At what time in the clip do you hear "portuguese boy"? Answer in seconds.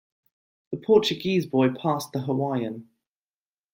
0.77-1.75